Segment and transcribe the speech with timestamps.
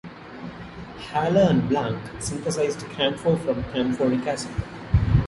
[1.11, 4.49] Haller and Blanc synthesized camphor from camphoric acid.